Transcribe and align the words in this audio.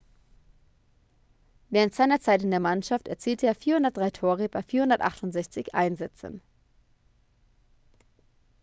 während 1.69 1.93
seiner 1.93 2.19
zeit 2.19 2.41
in 2.41 2.49
der 2.49 2.59
mannschaft 2.59 3.07
erzielte 3.07 3.45
er 3.45 3.53
403 3.53 4.09
tore 4.09 4.49
bei 4.49 4.63
468 4.63 5.75
einsätzen 5.75 6.41